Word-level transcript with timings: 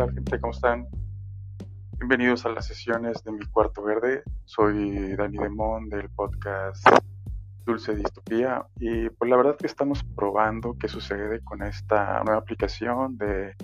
tal 0.00 0.14
gente? 0.14 0.40
¿Cómo 0.40 0.52
están? 0.54 0.88
Bienvenidos 1.98 2.46
a 2.46 2.48
las 2.48 2.66
sesiones 2.66 3.22
de 3.22 3.32
Mi 3.32 3.44
Cuarto 3.44 3.82
Verde. 3.82 4.22
Soy 4.46 5.14
Dani 5.14 5.36
Demón 5.36 5.90
del 5.90 6.08
podcast 6.08 6.82
Dulce 7.66 7.94
Distopía 7.94 8.64
y 8.78 9.10
pues 9.10 9.30
la 9.30 9.36
verdad 9.36 9.56
que 9.58 9.66
estamos 9.66 10.02
probando 10.16 10.74
qué 10.80 10.88
sucede 10.88 11.44
con 11.44 11.62
esta 11.62 12.24
nueva 12.24 12.40
aplicación 12.40 13.18
de 13.18 13.54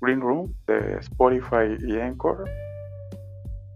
Green 0.00 0.22
Room 0.22 0.54
de 0.66 0.94
Spotify 1.00 1.76
y 1.86 2.00
Anchor. 2.00 2.48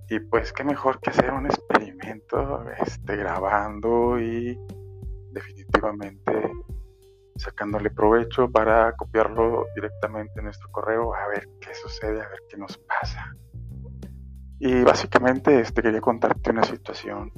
Y 0.08 0.18
pues 0.20 0.54
qué 0.54 0.64
mejor 0.64 0.98
que 1.00 1.10
hacer 1.10 1.30
un 1.30 1.44
experimento 1.44 2.64
este, 2.78 3.16
grabando 3.16 4.18
y 4.18 4.58
definitivamente 5.32 6.52
sacándole 7.38 7.90
provecho 7.90 8.50
para 8.50 8.92
copiarlo 8.96 9.66
directamente 9.74 10.32
en 10.38 10.44
nuestro 10.44 10.70
correo, 10.70 11.14
a 11.14 11.28
ver 11.28 11.48
qué 11.60 11.74
sucede, 11.74 12.20
a 12.20 12.28
ver 12.28 12.40
qué 12.48 12.56
nos 12.56 12.78
pasa. 12.78 13.34
Y 14.58 14.82
básicamente 14.82 15.60
este, 15.60 15.82
quería 15.82 16.00
contarte 16.00 16.50
una 16.50 16.64
situación 16.64 17.32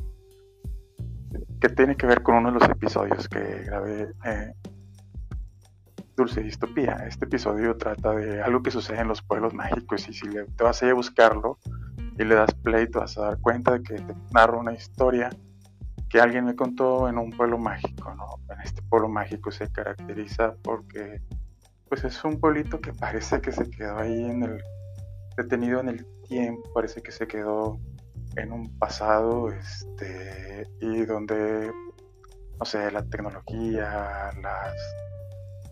que 1.61 1.69
tiene 1.69 1.97
que 1.97 2.06
ver 2.06 2.23
con 2.23 2.37
uno 2.37 2.53
de 2.53 2.61
los 2.61 2.69
episodios 2.69 3.29
que 3.29 3.62
grabé 3.65 4.12
eh, 4.25 4.53
Dulce 6.17 6.42
Distopía. 6.42 7.05
Este 7.06 7.25
episodio 7.25 7.77
trata 7.77 8.12
de 8.12 8.41
algo 8.41 8.62
que 8.62 8.70
sucede 8.70 9.01
en 9.01 9.09
los 9.09 9.23
pueblos 9.23 9.55
mágicos 9.55 10.09
y 10.09 10.12
si 10.12 10.28
te 10.28 10.65
vas 10.65 10.83
a 10.83 10.87
ir 10.87 10.92
a 10.92 10.95
buscarlo 10.95 11.59
y 12.19 12.25
le 12.25 12.34
das 12.34 12.55
play 12.55 12.89
te 12.89 12.98
vas 12.98 13.17
a 13.19 13.23
dar 13.23 13.41
cuenta 13.41 13.73
de 13.73 13.83
que 13.83 13.95
te 13.95 14.15
narro 14.33 14.61
una 14.61 14.73
historia 14.73 15.30
que 16.09 16.21
alguien 16.21 16.45
me 16.45 16.57
contó 16.57 17.09
en 17.09 17.19
un 17.19 17.30
pueblo 17.30 17.59
mágico, 17.59 18.14
¿no? 18.14 18.27
En 18.53 18.61
este 18.62 18.83
pueblo 18.83 19.09
mágico 19.09 19.51
se 19.51 19.70
caracteriza 19.70 20.55
porque 20.62 21.20
pues 21.89 22.05
es 22.05 22.23
un 22.25 22.39
pueblito 22.39 22.81
que 22.81 22.92
parece 22.92 23.41
que 23.41 23.53
se 23.53 23.69
quedó 23.70 23.98
ahí 23.98 24.25
en 24.25 24.42
el 24.42 24.62
detenido 25.37 25.81
en 25.81 25.91
el 25.91 26.06
tiempo, 26.28 26.62
parece 26.75 27.03
que 27.03 27.12
se 27.12 27.27
quedó 27.27 27.78
en 28.37 28.53
un 28.53 28.78
pasado 28.78 29.50
este 29.50 30.67
y 30.81 31.05
donde 31.05 31.73
no 32.59 32.65
sé, 32.65 32.91
la 32.91 33.03
tecnología, 33.05 34.31
las 34.43 34.75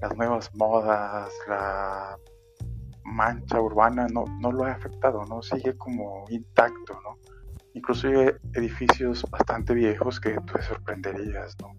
las 0.01 0.17
nuevas 0.17 0.55
modas, 0.55 1.31
la 1.49 2.19
mancha 3.05 3.61
urbana 3.61 4.07
no, 4.13 4.25
no 4.41 4.53
lo 4.53 4.65
ha 4.65 4.73
afectado, 4.73 5.25
¿no? 5.25 5.43
Sigue 5.43 5.77
como 5.77 6.25
intacto, 6.29 7.01
¿no? 7.03 7.19
Incluso 7.77 8.09
hay 8.09 8.31
edificios 8.55 9.31
bastante 9.31 9.75
viejos 9.75 10.19
que 10.19 10.31
tú 10.47 10.55
te 10.55 10.63
sorprenderías, 10.63 11.55
¿no? 11.61 11.77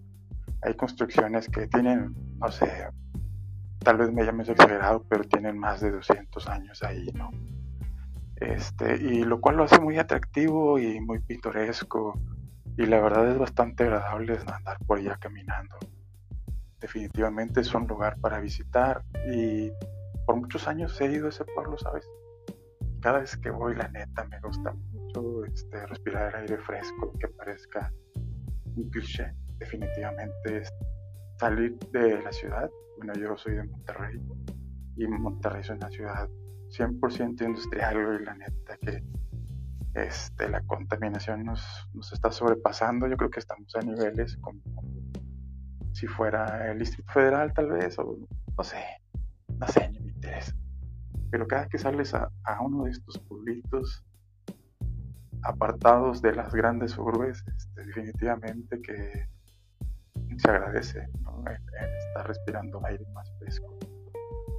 Hay 0.62 0.74
construcciones 0.74 1.48
que 1.48 1.66
tienen, 1.66 2.14
no 2.38 2.52
sé, 2.52 2.86
tal 3.80 3.96
vez 3.96 4.12
me 4.12 4.24
llames 4.24 4.48
exagerado, 4.48 5.04
pero 5.08 5.24
tienen 5.24 5.58
más 5.58 5.80
de 5.80 5.90
200 5.90 6.46
años 6.46 6.84
ahí, 6.84 7.10
¿no? 7.14 7.32
Este, 8.36 8.94
y 8.94 9.24
lo 9.24 9.40
cual 9.40 9.56
lo 9.56 9.64
hace 9.64 9.80
muy 9.80 9.98
atractivo 9.98 10.78
y 10.78 11.00
muy 11.00 11.18
pintoresco, 11.18 12.16
y 12.76 12.86
la 12.86 13.00
verdad 13.00 13.32
es 13.32 13.38
bastante 13.38 13.82
agradable 13.82 14.38
andar 14.38 14.78
por 14.86 14.98
allá 14.98 15.16
caminando. 15.16 15.74
Definitivamente 16.78 17.62
es 17.62 17.74
un 17.74 17.88
lugar 17.88 18.20
para 18.20 18.38
visitar 18.38 19.02
y 19.32 19.72
por 20.24 20.36
muchos 20.36 20.68
años 20.68 21.00
he 21.00 21.06
ido 21.06 21.26
a 21.26 21.30
ese 21.30 21.44
pueblo, 21.44 21.76
¿sabes? 21.76 22.06
cada 23.00 23.20
vez 23.20 23.36
que 23.36 23.50
voy, 23.50 23.74
la 23.74 23.88
neta, 23.88 24.24
me 24.24 24.40
gusta 24.40 24.74
mucho 25.22 25.44
este, 25.44 25.86
respirar 25.86 26.36
aire 26.36 26.58
fresco, 26.58 27.12
que 27.18 27.28
parezca 27.28 27.92
un 28.76 28.88
cliché. 28.90 29.34
Definitivamente 29.58 30.62
salir 31.38 31.78
de 31.92 32.22
la 32.22 32.32
ciudad. 32.32 32.70
Bueno, 32.96 33.14
yo 33.14 33.36
soy 33.36 33.54
de 33.54 33.64
Monterrey 33.64 34.20
y 34.96 35.06
Monterrey 35.06 35.60
es 35.60 35.70
una 35.70 35.88
ciudad 35.90 36.28
100% 36.70 37.42
industrial 37.42 38.20
y 38.20 38.24
la 38.24 38.34
neta 38.34 38.76
que 38.78 39.02
este, 39.94 40.48
la 40.48 40.60
contaminación 40.62 41.44
nos, 41.44 41.62
nos 41.94 42.12
está 42.12 42.30
sobrepasando. 42.30 43.08
Yo 43.08 43.16
creo 43.16 43.30
que 43.30 43.40
estamos 43.40 43.74
a 43.74 43.80
niveles 43.80 44.36
como 44.38 44.60
si 45.92 46.06
fuera 46.06 46.70
el 46.70 46.78
Distrito 46.78 47.10
Federal 47.12 47.52
tal 47.52 47.70
vez, 47.70 47.98
o 47.98 48.16
no 48.56 48.64
sé, 48.64 48.78
no 49.58 49.66
sé, 49.66 49.88
ni 49.90 50.00
me 50.00 50.12
interesa. 50.12 50.54
Pero 51.30 51.46
cada 51.46 51.68
que 51.68 51.78
sales 51.78 52.14
a, 52.14 52.30
uno 52.60 52.84
de 52.84 52.92
estos 52.92 53.18
pueblitos 53.20 54.04
apartados 55.42 56.22
de 56.22 56.34
las 56.34 56.52
grandes 56.52 56.96
urbes, 56.98 57.44
este, 57.56 57.84
definitivamente 57.84 58.80
que 58.80 59.26
se 60.36 60.50
agradece 60.50 61.08
estar 62.08 62.26
respirando 62.26 62.84
aire 62.84 63.04
más 63.14 63.30
fresco. 63.38 63.74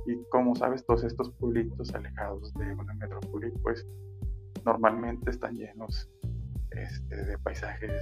Y 0.08 0.18
como 0.30 0.56
sabes, 0.56 0.86
todos 0.86 1.04
estos 1.04 1.32
pueblitos 1.34 1.94
alejados 1.94 2.54
de 2.56 2.74
una 2.74 2.94
metrópoli, 2.96 3.52
pues 3.62 3.86
normalmente 4.66 5.30
están 5.30 5.56
llenos 5.56 6.10
este, 6.72 7.16
de 7.26 7.38
paisajes 7.38 8.02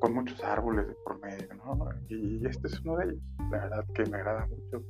con 0.00 0.14
muchos 0.14 0.42
árboles 0.42 0.86
por 1.04 1.20
medio, 1.20 1.48
¿no? 1.54 1.88
Y 2.08 2.46
este 2.46 2.68
es 2.68 2.80
uno 2.80 2.96
de 2.96 3.04
ellos. 3.06 3.22
La 3.50 3.58
verdad 3.58 3.84
que 3.94 4.04
me 4.06 4.16
agrada 4.16 4.46
mucho 4.46 4.84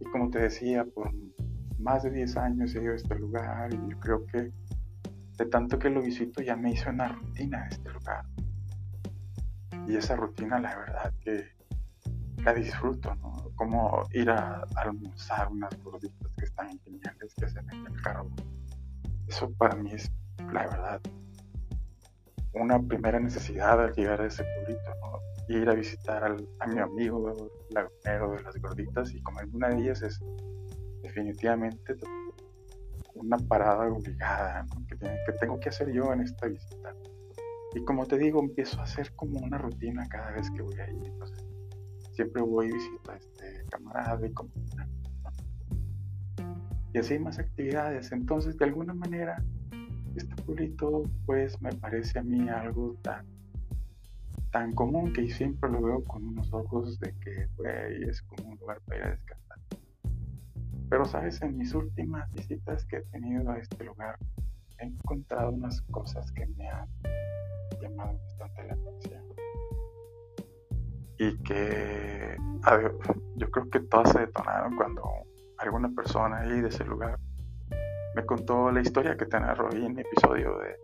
y 0.00 0.04
como 0.04 0.30
te 0.30 0.40
decía, 0.40 0.84
por 0.84 1.10
más 1.78 2.02
de 2.02 2.10
10 2.10 2.36
años 2.36 2.74
he 2.74 2.82
ido 2.82 2.92
a 2.92 2.96
este 2.96 3.14
lugar 3.16 3.72
y 3.72 3.90
yo 3.90 4.00
creo 4.00 4.26
que 4.26 4.52
de 5.38 5.46
tanto 5.46 5.78
que 5.78 5.88
lo 5.88 6.02
visito 6.02 6.42
ya 6.42 6.56
me 6.56 6.72
hice 6.72 6.90
una 6.90 7.08
rutina 7.08 7.62
de 7.62 7.68
este 7.68 7.90
lugar. 7.90 8.24
Y 9.86 9.96
esa 9.96 10.16
rutina 10.16 10.58
la 10.58 10.76
verdad 10.76 11.14
que 11.20 11.46
la 12.42 12.52
disfruto, 12.52 13.14
¿no? 13.14 13.50
Como 13.54 14.02
ir 14.12 14.30
a, 14.30 14.64
almorzar 14.76 15.48
unas 15.48 15.70
gorditas 15.82 16.30
que 16.36 16.44
están 16.44 16.78
geniales 16.80 17.34
que 17.36 17.44
hacen 17.44 17.70
en 17.70 17.86
el 17.86 18.02
carro. 18.02 18.28
Eso 19.28 19.50
para 19.52 19.76
mí 19.76 19.92
es, 19.92 20.10
la 20.52 20.66
verdad, 20.66 21.00
una 22.54 22.80
primera 22.80 23.20
necesidad 23.20 23.80
al 23.80 23.92
llegar 23.92 24.20
a 24.20 24.26
ese 24.26 24.44
pueblito, 24.44 24.90
¿no? 25.00 25.18
ir 25.48 25.68
a 25.68 25.74
visitar 25.74 26.24
a 26.24 26.66
mi 26.66 26.78
amigo 26.78 27.34
lagunero 27.70 28.32
de 28.32 28.42
las 28.42 28.56
gorditas 28.60 29.14
y 29.14 29.22
como 29.22 29.40
una 29.54 29.68
de 29.68 29.78
ellas 29.78 30.02
es 30.02 30.20
definitivamente 31.02 31.94
una 33.18 33.36
parada 33.36 33.86
obligada 33.88 34.66
que, 34.88 34.96
tengo 35.40 35.58
que 35.60 35.68
hacer 35.68 35.92
yo 35.92 36.12
en 36.12 36.20
esta 36.20 36.48
visita. 36.48 36.94
Y 37.74 37.84
como 37.84 38.06
te 38.06 38.16
digo, 38.16 38.40
empiezo 38.40 38.80
a 38.80 38.84
hacer 38.84 39.14
como 39.14 39.38
una 39.40 39.58
rutina 39.58 40.08
cada 40.08 40.32
vez 40.32 40.50
que 40.50 40.62
voy 40.62 40.78
ahí. 40.78 41.02
Entonces, 41.04 41.46
siempre 42.12 42.42
voy 42.42 42.66
y 42.66 42.72
visito 42.72 43.12
a 43.12 43.16
este 43.16 43.64
camarada 43.70 44.26
y 44.26 44.32
como... 44.32 44.50
Y 46.94 46.98
así 46.98 47.18
más 47.18 47.38
actividades. 47.38 48.12
Entonces, 48.12 48.56
de 48.56 48.64
alguna 48.64 48.94
manera, 48.94 49.42
este 50.16 50.34
pueblito, 50.42 51.02
pues, 51.26 51.60
me 51.60 51.72
parece 51.74 52.18
a 52.18 52.22
mí 52.22 52.48
algo 52.48 52.96
tan 53.02 53.26
tan 54.50 54.74
común 54.74 55.12
que 55.12 55.28
siempre 55.30 55.70
lo 55.70 55.82
veo 55.82 56.04
con 56.04 56.26
unos 56.26 56.52
ojos 56.52 56.98
de 57.00 57.14
que 57.20 57.48
es 58.08 58.22
como 58.22 58.50
un 58.50 58.58
lugar 58.58 58.80
para 58.86 58.98
ir 58.98 59.06
a 59.06 59.10
descansar. 59.10 59.47
Pero 60.88 61.04
sabes, 61.04 61.40
en 61.42 61.58
mis 61.58 61.74
últimas 61.74 62.30
visitas 62.32 62.84
que 62.86 62.96
he 62.96 63.02
tenido 63.02 63.50
a 63.50 63.58
este 63.58 63.84
lugar, 63.84 64.18
he 64.78 64.86
encontrado 64.86 65.50
unas 65.50 65.80
cosas 65.82 66.30
que 66.32 66.46
me 66.46 66.68
han 66.68 66.88
llamado 67.80 68.18
bastante 68.18 68.64
la 68.66 68.74
atención. 68.74 69.24
Y 71.18 71.36
que 71.42 72.36
yo 73.36 73.50
creo 73.50 73.70
que 73.70 73.80
todas 73.80 74.12
se 74.12 74.20
detonaron 74.20 74.76
cuando 74.76 75.02
alguna 75.58 75.90
persona 75.90 76.38
ahí 76.38 76.60
de 76.60 76.68
ese 76.68 76.84
lugar 76.84 77.18
me 78.14 78.24
contó 78.24 78.70
la 78.70 78.80
historia 78.80 79.16
que 79.16 79.26
te 79.26 79.38
narró 79.38 79.70
en 79.72 79.94
mi 79.94 80.02
episodio 80.02 80.56
de 80.58 80.76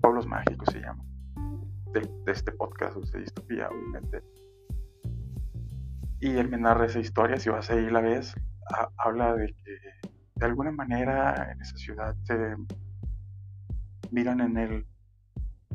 Pueblos 0.00 0.26
Mágicos 0.26 0.68
se 0.72 0.80
llama 0.80 1.04
de, 1.92 2.08
este 2.26 2.52
podcast 2.52 2.96
de 2.96 3.20
Distopía, 3.20 3.68
obviamente. 3.68 4.22
Y 6.20 6.36
él 6.36 6.48
me 6.48 6.58
narra 6.58 6.86
esa 6.86 7.00
historia, 7.00 7.38
si 7.38 7.50
vas 7.50 7.70
ahí 7.70 7.90
la 7.90 8.00
habla 8.96 9.34
de 9.34 9.48
que 9.48 10.08
de 10.36 10.46
alguna 10.46 10.70
manera 10.70 11.50
en 11.52 11.60
esa 11.60 11.76
ciudad 11.76 12.14
se 12.22 12.56
miran 14.10 14.40
en 14.40 14.56
el, 14.56 14.86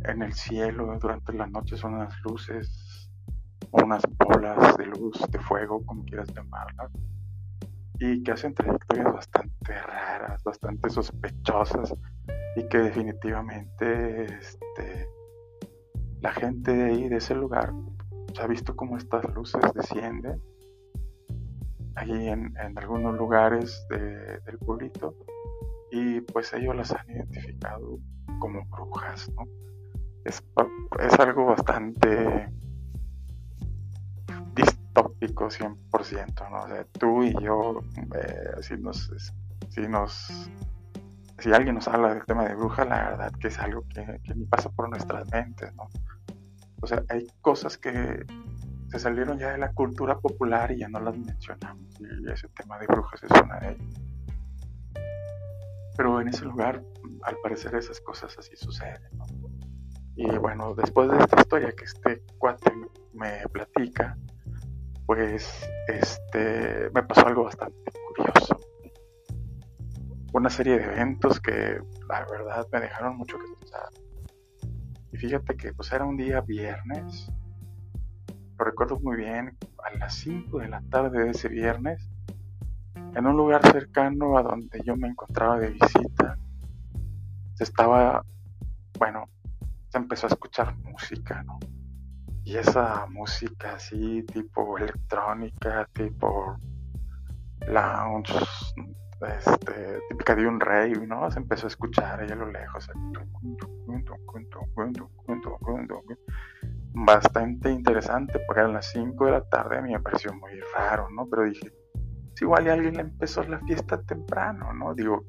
en 0.03 0.21
el 0.21 0.33
cielo 0.33 0.97
durante 0.99 1.33
la 1.33 1.47
noche 1.47 1.77
son 1.77 1.95
unas 1.95 2.19
luces 2.21 2.95
unas 3.83 4.01
bolas 4.17 4.77
de 4.77 4.85
luz, 4.85 5.19
de 5.29 5.39
fuego, 5.39 5.83
como 5.85 6.05
quieras 6.05 6.33
llamarlas, 6.33 6.91
y 7.99 8.23
que 8.23 8.31
hacen 8.31 8.53
trayectorias 8.53 9.13
bastante 9.13 9.81
raras, 9.81 10.43
bastante 10.43 10.89
sospechosas, 10.89 11.93
y 12.55 12.67
que 12.67 12.77
definitivamente 12.77 14.25
este, 14.25 15.09
la 16.21 16.31
gente 16.31 16.73
de 16.73 16.83
ahí, 16.85 17.09
de 17.09 17.17
ese 17.17 17.35
lugar, 17.35 17.73
se 18.33 18.41
ha 18.41 18.47
visto 18.47 18.75
cómo 18.75 18.97
estas 18.97 19.25
luces 19.33 19.61
descienden 19.73 20.41
ahí 21.95 22.29
en, 22.29 22.53
algunos 22.77 23.15
lugares 23.15 23.85
del 23.89 24.57
pueblito 24.59 25.15
y 25.91 26.21
pues 26.21 26.53
ellos 26.53 26.75
las 26.75 26.91
han 26.91 27.09
identificado 27.09 27.99
como 28.39 28.65
brujas, 28.65 29.31
¿no? 29.35 29.43
Es, 30.25 30.43
es 30.99 31.19
algo 31.19 31.45
bastante 31.45 32.49
distópico 34.55 34.85
escéptico 34.95 35.49
100%, 35.49 36.49
¿no? 36.51 36.63
O 36.63 36.67
sea, 36.67 36.85
tú 36.99 37.23
y 37.23 37.33
yo, 37.43 37.81
eh, 38.15 38.61
si 38.61 38.77
nos, 38.77 39.11
si 39.69 39.81
nos, 39.81 40.49
si 41.39 41.53
alguien 41.53 41.75
nos 41.75 41.87
habla 41.87 42.13
del 42.13 42.25
tema 42.25 42.45
de 42.45 42.55
bruja, 42.55 42.85
la 42.85 43.09
verdad 43.09 43.31
que 43.39 43.47
es 43.47 43.59
algo 43.59 43.83
que, 43.93 44.19
que 44.23 44.35
ni 44.35 44.45
pasa 44.45 44.69
por 44.69 44.89
nuestras 44.89 45.29
mentes, 45.31 45.73
¿no? 45.75 45.89
O 46.81 46.87
sea, 46.87 47.03
hay 47.09 47.27
cosas 47.41 47.77
que 47.77 48.25
se 48.95 49.01
salieron 49.01 49.37
ya 49.37 49.51
de 49.51 49.57
la 49.57 49.73
cultura 49.73 50.17
popular 50.19 50.71
y 50.71 50.77
ya 50.77 50.87
no 50.87 51.01
las 51.01 51.17
mencionamos. 51.17 51.99
Y 51.99 52.31
ese 52.31 52.47
tema 52.49 52.79
de 52.79 52.87
brujas 52.87 53.21
es 53.21 53.41
una 53.41 53.59
de 53.59 53.71
ellas. 53.71 54.01
Pero 55.97 56.21
en 56.21 56.29
ese 56.29 56.45
lugar, 56.45 56.81
al 57.23 57.37
parecer, 57.43 57.75
esas 57.75 57.99
cosas 57.99 58.37
así 58.37 58.55
suceden. 58.55 59.01
¿no? 59.17 59.25
Y 60.15 60.25
bueno, 60.37 60.73
después 60.75 61.11
de 61.11 61.17
esta 61.17 61.41
historia 61.41 61.73
que 61.73 61.83
este 61.83 62.23
cuate 62.37 62.71
me 63.13 63.45
platica, 63.51 64.17
pues 65.05 65.69
este 65.89 66.89
me 66.93 67.03
pasó 67.03 67.27
algo 67.27 67.43
bastante 67.43 67.91
curioso. 68.07 68.59
Una 70.31 70.49
serie 70.49 70.77
de 70.77 70.85
eventos 70.85 71.41
que 71.41 71.81
la 72.07 72.25
verdad 72.31 72.65
me 72.71 72.79
dejaron 72.79 73.17
mucho 73.17 73.37
que 73.37 73.59
pensar. 73.59 73.89
Y 75.11 75.17
fíjate 75.17 75.57
que 75.57 75.73
pues 75.73 75.91
era 75.91 76.05
un 76.05 76.15
día 76.15 76.39
viernes. 76.39 77.29
Lo 78.57 78.65
recuerdo 78.65 78.99
muy 78.99 79.17
bien, 79.17 79.57
a 79.83 79.97
las 79.97 80.15
5 80.15 80.59
de 80.59 80.69
la 80.69 80.81
tarde 80.89 81.23
de 81.23 81.31
ese 81.31 81.49
viernes, 81.49 82.09
en 83.15 83.25
un 83.25 83.35
lugar 83.37 83.61
cercano 83.71 84.37
a 84.37 84.43
donde 84.43 84.81
yo 84.85 84.95
me 84.95 85.07
encontraba 85.07 85.59
de 85.59 85.69
visita, 85.69 86.37
se 87.55 87.63
estaba, 87.63 88.23
bueno, 88.97 89.29
se 89.89 89.97
empezó 89.97 90.27
a 90.27 90.29
escuchar 90.29 90.75
música, 90.77 91.43
¿no? 91.43 91.59
Y 92.43 92.57
esa 92.57 93.07
música 93.07 93.75
así, 93.75 94.23
tipo 94.23 94.77
electrónica, 94.77 95.89
tipo 95.93 96.57
lounge, 97.67 98.37
este, 99.21 99.99
típica 100.09 100.35
de 100.35 100.47
un 100.47 100.59
rey, 100.59 100.93
¿no? 101.07 101.29
Se 101.31 101.39
empezó 101.39 101.67
a 101.67 101.69
escuchar 101.69 102.21
ahí 102.21 102.29
a 102.29 102.35
lo 102.35 102.51
lejos. 102.51 102.89
Bastante 106.97 107.69
interesante, 107.69 108.39
porque 108.47 108.61
eran 108.61 108.73
las 108.73 108.89
5 108.91 109.25
de 109.25 109.31
la 109.31 109.41
tarde, 109.43 109.77
a 109.77 109.81
me 109.81 109.99
pareció 109.99 110.33
muy 110.33 110.51
raro, 110.73 111.09
¿no? 111.09 111.27
Pero 111.29 111.43
dije, 111.43 111.69
si 112.35 112.45
igual 112.45 112.69
alguien 112.69 112.97
empezó 112.99 113.43
la 113.43 113.59
fiesta 113.59 114.01
temprano, 114.01 114.71
¿no? 114.71 114.95
Digo, 114.95 115.25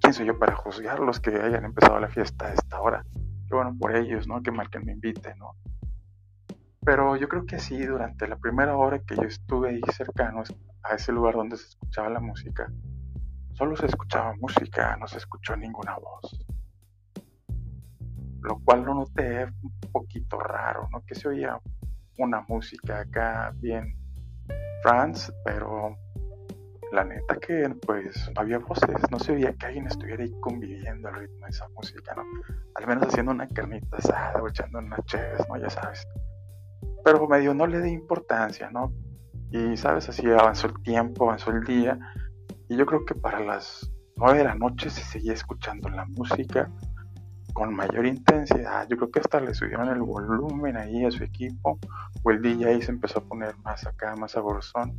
¿quién 0.00 0.12
soy 0.12 0.26
yo 0.26 0.38
para 0.38 0.54
juzgar 0.54 1.00
los 1.00 1.18
que 1.18 1.30
hayan 1.30 1.64
empezado 1.64 1.98
la 2.00 2.08
fiesta 2.08 2.48
a 2.48 2.52
esta 2.52 2.82
hora? 2.82 3.02
Que 3.48 3.54
bueno 3.54 3.74
por 3.80 3.96
ellos, 3.96 4.28
¿no? 4.28 4.42
Que 4.42 4.50
mal 4.50 4.68
que 4.68 4.78
me 4.78 4.92
invite, 4.92 5.34
¿no? 5.36 5.52
Pero 6.84 7.16
yo 7.16 7.28
creo 7.28 7.46
que 7.46 7.58
sí, 7.58 7.82
durante 7.84 8.28
la 8.28 8.36
primera 8.36 8.76
hora 8.76 8.98
que 8.98 9.16
yo 9.16 9.22
estuve 9.22 9.70
ahí 9.70 9.80
cercano 9.92 10.42
a 10.82 10.94
ese 10.96 11.12
lugar 11.12 11.34
donde 11.34 11.56
se 11.56 11.68
escuchaba 11.68 12.10
la 12.10 12.20
música, 12.20 12.70
solo 13.54 13.74
se 13.74 13.86
escuchaba 13.86 14.34
música, 14.38 14.96
no 14.98 15.08
se 15.08 15.16
escuchó 15.16 15.56
ninguna 15.56 15.96
voz. 15.96 16.45
Lo 18.46 18.60
cual 18.60 18.84
lo 18.84 18.94
noté 18.94 19.44
un 19.44 19.72
poquito 19.92 20.38
raro, 20.38 20.88
¿no? 20.92 21.04
Que 21.04 21.16
se 21.16 21.28
oía 21.28 21.60
una 22.18 22.42
música 22.48 23.00
acá 23.00 23.52
bien 23.56 23.96
France, 24.82 25.32
pero 25.44 25.96
la 26.92 27.02
neta 27.02 27.34
que 27.36 27.68
pues 27.84 28.30
no 28.34 28.40
había 28.40 28.58
voces, 28.58 28.96
no 29.10 29.18
se 29.18 29.32
oía 29.32 29.52
que 29.54 29.66
alguien 29.66 29.88
estuviera 29.88 30.22
ahí 30.22 30.32
conviviendo 30.40 31.08
al 31.08 31.16
ritmo 31.16 31.44
de 31.44 31.50
esa 31.50 31.68
música, 31.70 32.14
¿no? 32.14 32.22
Al 32.76 32.86
menos 32.86 33.08
haciendo 33.08 33.32
una 33.32 33.48
carnita 33.48 33.96
asada 33.96 34.40
o 34.40 34.48
echando 34.48 34.78
unas 34.78 35.04
chéves, 35.06 35.40
¿no? 35.48 35.56
Ya 35.56 35.68
sabes. 35.68 36.06
Pero 37.04 37.26
medio 37.26 37.52
no 37.52 37.66
le 37.66 37.80
di 37.80 37.90
importancia, 37.90 38.70
¿no? 38.70 38.92
Y 39.50 39.76
sabes, 39.76 40.08
así 40.08 40.24
avanzó 40.30 40.68
el 40.68 40.80
tiempo, 40.82 41.24
avanzó 41.24 41.50
el 41.50 41.64
día, 41.64 41.98
y 42.68 42.76
yo 42.76 42.86
creo 42.86 43.04
que 43.04 43.14
para 43.14 43.40
las 43.40 43.90
nueve 44.16 44.38
de 44.38 44.44
la 44.44 44.54
noche 44.54 44.88
se 44.88 45.02
seguía 45.02 45.32
escuchando 45.32 45.88
la 45.88 46.04
música 46.04 46.70
con 47.56 47.74
mayor 47.74 48.04
intensidad. 48.04 48.86
Yo 48.86 48.98
creo 48.98 49.10
que 49.10 49.20
hasta 49.20 49.40
le 49.40 49.54
subieron 49.54 49.88
el 49.88 50.02
volumen 50.02 50.76
ahí 50.76 51.06
a 51.06 51.10
su 51.10 51.24
equipo, 51.24 51.78
o 52.22 52.30
el 52.30 52.42
DJ 52.42 52.82
se 52.82 52.90
empezó 52.90 53.20
a 53.20 53.24
poner 53.24 53.56
más 53.64 53.86
acá, 53.86 54.14
más 54.14 54.32
sabrosón 54.32 54.94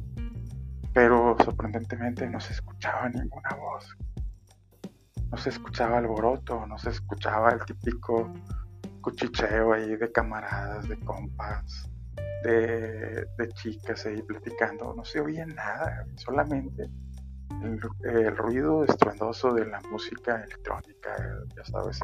pero 0.98 1.38
sorprendentemente 1.46 2.28
no 2.28 2.40
se 2.40 2.54
escuchaba 2.54 3.08
ninguna 3.10 3.52
voz. 3.52 3.96
No 5.30 5.38
se 5.38 5.50
escuchaba 5.50 6.00
alboroto, 6.00 6.66
no 6.66 6.76
se 6.80 6.90
escuchaba 6.90 7.52
el 7.52 7.64
típico 7.66 8.34
cuchicheo 9.02 9.74
ahí 9.74 9.96
de 9.96 10.12
camaradas, 10.12 10.90
de 10.90 10.98
compas, 11.02 11.88
de, 12.44 13.28
chicas 13.54 14.08
ahí 14.08 14.24
platicando. 14.24 14.92
No 14.96 15.06
se 15.06 15.20
oía 15.20 15.46
nada, 15.46 16.04
solamente 16.16 16.90
el, 17.64 18.38
ruido 18.38 18.84
estruendoso 18.84 19.54
de 19.54 19.66
la 19.66 19.80
música 19.92 20.44
electrónica, 20.44 21.16
ya 21.56 21.66
sabes, 21.66 22.00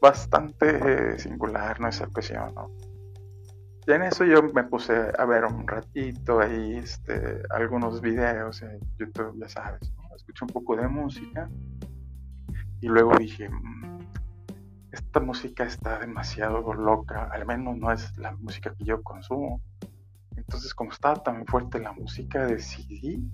bastante 0.00 1.18
singular 1.18 1.80
¿no? 1.80 1.88
esa 1.88 2.04
ocasión, 2.04 2.54
¿no? 2.54 2.70
Y 3.86 3.92
en 3.92 4.02
eso 4.02 4.24
yo 4.24 4.42
me 4.42 4.62
puse 4.62 4.92
a 5.18 5.24
ver 5.24 5.44
un 5.44 5.66
ratito 5.66 6.40
ahí, 6.40 6.76
este, 6.76 7.42
algunos 7.50 8.00
videos 8.00 8.62
en 8.62 8.78
YouTube, 8.96 9.36
ya 9.40 9.48
sabes, 9.48 9.92
escuché 10.14 10.44
un 10.44 10.50
poco 10.50 10.76
de 10.76 10.86
música 10.86 11.50
y 12.80 12.86
luego 12.86 13.12
dije, 13.18 13.48
mm, 13.48 13.98
esta 14.92 15.20
música 15.20 15.64
está 15.64 15.98
demasiado 15.98 16.74
loca, 16.74 17.28
al 17.32 17.44
menos 17.46 17.76
no 17.76 17.90
es 17.90 18.16
la 18.18 18.32
música 18.36 18.72
que 18.74 18.84
yo 18.84 19.02
consumo. 19.02 19.60
Entonces, 20.52 20.74
como 20.74 20.92
estaba 20.92 21.14
tan 21.22 21.46
fuerte 21.46 21.80
la 21.80 21.92
música, 21.92 22.44
decidí 22.44 23.26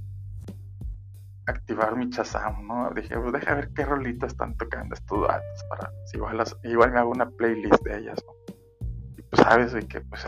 activar 1.47 1.97
mi 1.97 2.09
Chazam, 2.11 2.65
¿no? 2.65 2.93
Dije, 2.95 3.19
pues 3.19 3.33
deja 3.33 3.57
ver 3.57 3.71
qué 3.75 3.85
rolitas 3.85 4.31
están 4.31 4.57
tocando 4.57 4.95
estos 4.95 5.27
datos 5.27 5.65
para, 5.69 5.91
igual, 6.15 6.45
igual 6.63 6.93
me 6.93 7.01
hago 7.01 7.11
una 7.11 7.29
playlist 7.29 7.83
de 7.83 7.99
ellas, 7.99 8.23
¿no? 8.25 8.55
pues 9.31 9.43
sabes 9.43 9.75
que 9.87 10.01
pues 10.03 10.25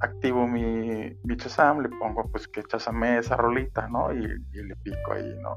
activo 0.00 0.46
mi, 0.46 1.16
mi 1.24 1.36
le 1.36 1.88
pongo 1.98 2.30
pues 2.30 2.46
que 2.46 2.62
chazame 2.62 3.16
esa 3.16 3.38
rolita, 3.38 3.88
¿no? 3.88 4.12
Y, 4.12 4.26
le 4.52 4.76
pico 4.76 5.12
ahí, 5.12 5.34
¿no? 5.40 5.56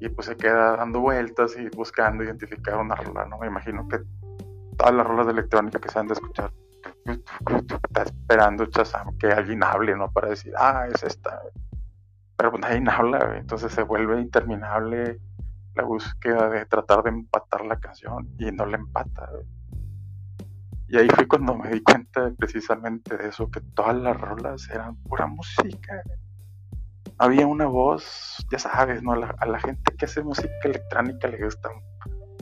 Y 0.00 0.08
pues 0.08 0.26
se 0.26 0.38
queda 0.38 0.78
dando 0.78 1.00
vueltas 1.00 1.54
y 1.54 1.68
buscando 1.76 2.24
identificar 2.24 2.78
una 2.78 2.94
rola, 2.94 3.26
¿no? 3.26 3.36
Me 3.40 3.48
imagino 3.48 3.86
que 3.88 3.98
todas 4.78 4.94
las 4.94 5.06
rolas 5.06 5.26
de 5.26 5.32
electrónica 5.32 5.78
que 5.78 5.90
se 5.90 5.98
han 5.98 6.06
de 6.06 6.14
escuchar, 6.14 6.50
está 7.12 8.02
esperando 8.02 8.66
Chazam 8.66 9.16
que 9.18 9.28
alguien 9.28 9.62
hable, 9.62 9.96
¿no? 9.96 10.10
Para 10.10 10.30
decir, 10.30 10.52
ah, 10.56 10.86
es 10.92 11.02
esta. 11.02 11.40
Pero 12.36 12.50
pues 12.50 12.60
nadie 12.60 12.84
habla, 12.90 13.36
entonces 13.38 13.72
se 13.72 13.82
vuelve 13.82 14.20
interminable 14.20 15.18
la 15.74 15.84
búsqueda 15.84 16.48
de 16.48 16.64
tratar 16.66 17.02
de 17.02 17.10
empatar 17.10 17.64
la 17.64 17.78
canción 17.78 18.28
y 18.38 18.50
no 18.50 18.66
la 18.66 18.76
empata. 18.76 19.30
Y 20.88 20.98
ahí 20.98 21.08
fue 21.14 21.26
cuando 21.26 21.54
me 21.54 21.68
di 21.70 21.82
cuenta 21.82 22.32
precisamente 22.38 23.16
de 23.16 23.28
eso, 23.28 23.50
que 23.50 23.60
todas 23.60 23.96
las 23.96 24.18
rolas 24.18 24.68
eran 24.70 24.96
pura 25.02 25.26
música. 25.26 26.02
Había 27.18 27.46
una 27.46 27.66
voz, 27.66 28.46
ya 28.50 28.58
sabes, 28.58 29.02
¿no? 29.02 29.12
A 29.12 29.46
la, 29.46 29.58
gente 29.58 29.96
que 29.96 30.04
hace 30.04 30.22
música 30.22 30.52
electrónica 30.64 31.28
le 31.28 31.42
gusta 31.42 31.70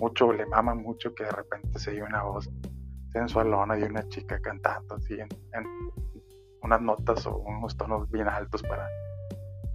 mucho, 0.00 0.33
le 0.33 0.47
mama 0.47 0.75
mucho 0.75 1.14
que 1.14 1.25
de 1.25 1.30
repente 1.30 1.78
se 1.78 1.92
oye 1.92 2.02
una 2.02 2.23
voz 2.23 2.50
sensualona 3.14 3.76
de 3.76 3.85
una 3.85 4.06
chica 4.09 4.40
cantando 4.40 4.97
así 4.97 5.14
en, 5.21 5.28
unas 6.62 6.80
notas 6.80 7.25
o 7.26 7.38
unos 7.38 7.76
tonos 7.76 8.11
bien 8.11 8.26
altos 8.26 8.62
para, 8.62 8.88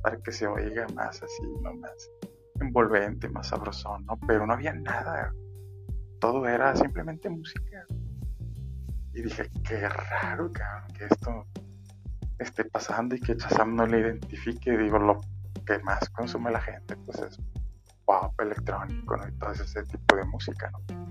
para 0.04 0.18
que 0.18 0.32
se 0.32 0.46
oiga 0.46 0.88
más 0.94 1.24
así, 1.24 1.44
¿no? 1.62 1.74
Más 1.76 2.10
envolvente, 2.60 3.30
más 3.30 3.48
sabrosón, 3.48 4.06
¿no? 4.06 4.20
Pero 4.28 4.46
no 4.46 4.54
había 4.54 4.74
nada. 4.74 5.34
Todo 6.20 6.46
era 6.48 6.76
simplemente 6.76 7.30
música. 7.30 7.86
Y 9.14 9.22
dije, 9.22 9.50
qué 9.64 9.88
raro, 9.88 10.52
que 10.52 11.06
esto 11.06 11.46
esté 12.40 12.66
pasando 12.66 13.16
y 13.16 13.22
que 13.22 13.38
Chazam 13.38 13.76
no 13.76 13.86
le 13.86 14.00
identifique. 14.00 14.78
Digo, 14.78 15.00
lo 15.00 15.22
que 15.66 15.80
más 15.80 16.10
consume 16.10 16.52
la 16.52 16.60
gente, 16.60 16.98
pues 17.06 17.20
es 17.20 17.40
pop 18.06 18.34
electrónico, 18.42 19.16
¿no? 19.16 19.28
Y 19.28 19.32
todo 19.34 19.52
ese 19.52 19.84
tipo 19.84 20.16
de 20.16 20.26
música, 20.26 20.72
¿no? 20.72 21.09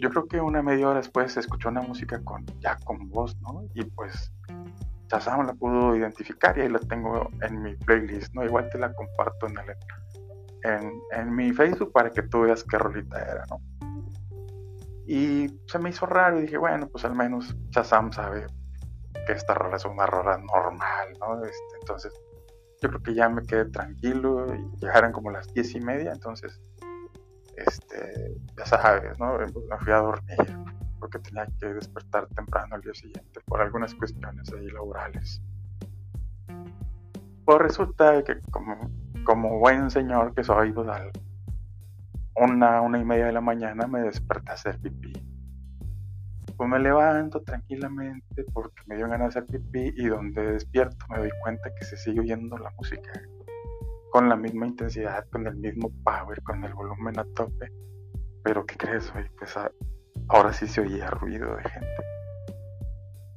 Yo 0.00 0.10
creo 0.10 0.26
que 0.26 0.40
una 0.40 0.62
media 0.62 0.88
hora 0.88 0.98
después 0.98 1.32
se 1.32 1.40
escuchó 1.40 1.68
una 1.68 1.82
música 1.82 2.22
con, 2.22 2.46
ya 2.60 2.76
con 2.84 3.08
voz, 3.08 3.36
¿no? 3.40 3.64
Y 3.74 3.84
pues 3.84 4.32
Chazam 5.08 5.46
la 5.46 5.54
pudo 5.54 5.96
identificar 5.96 6.56
y 6.56 6.62
ahí 6.62 6.68
la 6.68 6.78
tengo 6.78 7.28
en 7.42 7.62
mi 7.62 7.74
playlist, 7.74 8.32
¿no? 8.34 8.44
Igual 8.44 8.68
te 8.70 8.78
la 8.78 8.92
comparto 8.92 9.46
en, 9.48 9.58
el, 9.58 9.74
en, 10.64 10.92
en 11.12 11.34
mi 11.34 11.52
Facebook 11.52 11.92
para 11.92 12.10
que 12.10 12.22
tú 12.22 12.42
veas 12.42 12.62
qué 12.64 12.78
rolita 12.78 13.18
era, 13.20 13.44
¿no? 13.50 13.60
Y 15.06 15.46
se 15.66 15.78
me 15.78 15.88
hizo 15.88 16.04
raro 16.04 16.38
y 16.38 16.42
dije, 16.42 16.58
bueno, 16.58 16.86
pues 16.88 17.04
al 17.06 17.14
menos 17.14 17.56
Shazam 17.70 18.12
sabe 18.12 18.46
que 19.26 19.32
esta 19.32 19.54
rola 19.54 19.76
es 19.76 19.84
una 19.86 20.04
rola 20.04 20.36
normal, 20.36 21.08
¿no? 21.18 21.42
Este, 21.42 21.76
entonces, 21.80 22.12
yo 22.82 22.90
creo 22.90 23.02
que 23.02 23.14
ya 23.14 23.28
me 23.30 23.42
quedé 23.42 23.64
tranquilo 23.64 24.46
y 24.54 24.80
llegaron 24.80 25.12
como 25.12 25.30
las 25.30 25.52
diez 25.54 25.74
y 25.74 25.80
media, 25.80 26.12
entonces, 26.12 26.60
este, 27.66 28.36
ya 28.56 28.66
sabes, 28.66 29.18
¿no? 29.18 29.38
Me 29.38 29.78
fui 29.78 29.92
a 29.92 29.98
dormir. 29.98 30.36
porque 30.98 31.18
tenía 31.20 31.46
que 31.60 31.66
despertar 31.74 32.26
temprano 32.34 32.74
al 32.74 32.80
día 32.80 32.94
siguiente 32.94 33.40
por 33.46 33.60
algunas 33.60 33.94
cuestiones 33.94 34.52
ahí 34.52 34.68
laborales. 34.70 35.40
Pues 37.44 37.58
resulta 37.58 38.22
que 38.24 38.40
como, 38.50 38.90
como 39.24 39.58
buen 39.58 39.90
señor 39.90 40.34
que 40.34 40.42
soy, 40.42 40.72
pues 40.72 40.88
una, 42.34 42.80
una 42.82 42.98
y 42.98 43.04
media 43.04 43.26
de 43.26 43.32
la 43.32 43.40
mañana 43.40 43.86
me 43.86 44.00
desperté 44.00 44.50
a 44.50 44.54
hacer 44.54 44.78
pipí. 44.80 45.12
Pues 46.56 46.68
me 46.68 46.80
levanto 46.80 47.40
tranquilamente 47.42 48.44
porque 48.52 48.82
me 48.86 48.96
dio 48.96 49.08
ganas 49.08 49.34
de 49.34 49.40
hacer 49.40 49.46
pipí 49.46 49.92
y 49.96 50.06
donde 50.06 50.52
despierto 50.52 51.06
me 51.10 51.18
doy 51.18 51.30
cuenta 51.42 51.70
que 51.78 51.84
se 51.84 51.96
sigue 51.96 52.20
oyendo 52.20 52.58
la 52.58 52.70
música 52.76 53.12
con 54.10 54.28
la 54.28 54.36
misma 54.36 54.66
intensidad, 54.66 55.26
con 55.30 55.46
el 55.46 55.56
mismo 55.56 55.92
power, 56.04 56.42
con 56.42 56.64
el 56.64 56.74
volumen 56.74 57.18
a 57.18 57.24
tope. 57.34 57.70
Pero 58.42 58.64
¿qué 58.64 58.76
crees? 58.76 59.12
hoy? 59.14 59.24
Pues 59.38 59.54
ahora 60.28 60.52
sí 60.52 60.66
se 60.66 60.80
oía 60.80 61.08
ruido 61.10 61.56
de 61.56 61.62
gente. 61.62 62.02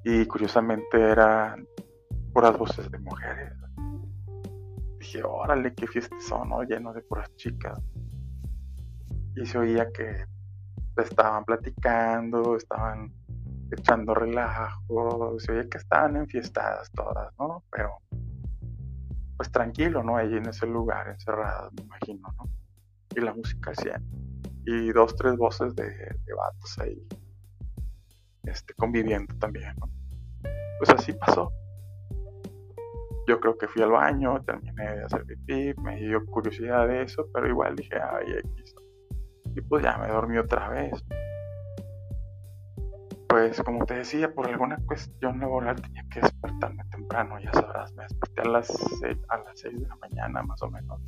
Y 0.03 0.25
curiosamente 0.25 0.99
eran 0.99 1.67
puras 2.33 2.57
voces 2.57 2.89
de 2.89 2.97
mujeres. 2.99 3.53
Dije, 4.99 5.23
órale, 5.23 5.73
qué 5.73 5.87
fiesta 5.87 6.15
son, 6.19 6.49
¿no? 6.49 6.63
Lleno 6.63 6.93
de 6.93 7.01
puras 7.01 7.33
chicas. 7.35 7.79
Y 9.35 9.45
se 9.45 9.57
oía 9.57 9.91
que 9.91 10.25
estaban 10.97 11.43
platicando, 11.45 12.55
estaban 12.55 13.11
echando 13.71 14.13
relajo, 14.13 15.39
se 15.39 15.51
oía 15.51 15.69
que 15.69 15.77
estaban 15.77 16.17
enfiestadas 16.17 16.91
todas, 16.91 17.33
¿no? 17.39 17.63
Pero 17.71 18.00
pues 19.41 19.51
tranquilo, 19.51 20.03
¿no? 20.03 20.17
Ahí 20.17 20.35
en 20.35 20.47
ese 20.47 20.67
lugar, 20.67 21.07
encerrado, 21.07 21.71
me 21.75 21.81
imagino, 21.81 22.31
¿no? 22.37 22.47
Y 23.15 23.21
la 23.21 23.33
música 23.33 23.71
hacía. 23.71 23.99
Y 24.67 24.91
dos, 24.91 25.15
tres 25.15 25.35
voces 25.35 25.75
de, 25.75 25.89
de 25.89 26.33
vatos 26.37 26.77
ahí, 26.77 27.07
este, 28.43 28.75
conviviendo 28.75 29.33
también, 29.39 29.73
¿no? 29.79 29.89
Pues 30.77 30.91
así 30.91 31.13
pasó. 31.13 31.51
Yo 33.27 33.39
creo 33.39 33.57
que 33.57 33.67
fui 33.67 33.81
al 33.81 33.89
baño, 33.89 34.43
terminé 34.43 34.97
de 34.97 35.05
hacer 35.05 35.25
pipí, 35.25 35.73
me 35.81 35.95
dio 35.95 36.23
curiosidad 36.27 36.87
de 36.87 37.01
eso, 37.01 37.25
pero 37.33 37.47
igual 37.47 37.75
dije, 37.75 37.95
ay, 37.95 38.33
X. 38.33 38.75
Y 39.55 39.61
pues 39.61 39.83
ya 39.83 39.97
me 39.97 40.07
dormí 40.09 40.37
otra 40.37 40.69
vez 40.69 41.03
pues 43.31 43.61
como 43.63 43.85
te 43.85 43.93
decía, 43.93 44.33
por 44.33 44.49
alguna 44.49 44.77
cuestión 44.85 45.39
laboral 45.39 45.81
tenía 45.81 46.03
que 46.11 46.19
despertarme 46.19 46.83
temprano, 46.91 47.39
ya 47.39 47.53
sabrás, 47.53 47.93
me 47.93 48.03
desperté 48.03 48.41
a 48.41 48.49
las 48.49 48.67
6, 48.67 49.17
a 49.29 49.37
las 49.37 49.59
6 49.59 49.79
de 49.79 49.87
la 49.87 49.95
mañana 49.95 50.43
más 50.43 50.61
o 50.61 50.69
menos. 50.69 51.01